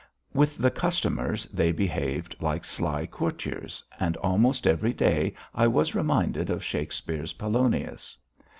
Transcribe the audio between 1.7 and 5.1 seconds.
behaved like sly courtiers, and almost every